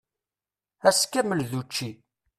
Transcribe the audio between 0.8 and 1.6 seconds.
Ass kamel d